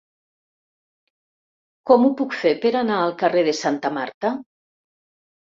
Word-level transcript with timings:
Com 1.89 2.07
ho 2.07 2.11
puc 2.23 2.33
fer 2.39 2.55
per 2.65 2.73
anar 2.81 2.97
al 3.03 3.15
carrer 3.21 3.45
de 3.51 3.55
Santa 3.61 3.95
Marta? 4.01 4.35